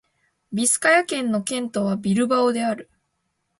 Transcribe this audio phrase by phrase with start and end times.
[0.51, 2.89] ビスカヤ県の県都はビルバオである